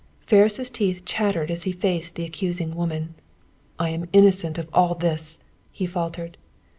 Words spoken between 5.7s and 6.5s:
he faltered.